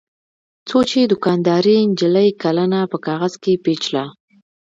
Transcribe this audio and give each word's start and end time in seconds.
څو 0.67 0.77
چې 0.89 0.99
دوکاندارې 1.11 1.75
نجلۍ 1.89 2.29
کلنه 2.43 2.79
په 2.91 2.97
کاغذ 3.05 3.33
کې 3.43 3.53
پېچله. 3.63 4.05